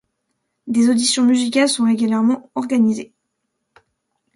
Des 0.65 0.89
auditions 0.89 1.23
musicales 1.23 1.69
sont 1.69 1.85
régulièrement 1.85 2.49
organisés. 2.55 3.13